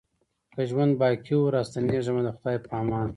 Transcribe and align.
که 0.53 0.61
ژوند 0.69 0.93
باقي 1.01 1.35
وو 1.37 1.53
را 1.55 1.61
ستنېږمه 1.69 2.21
د 2.25 2.29
خدای 2.37 2.57
په 2.65 2.71
امان 2.81 3.07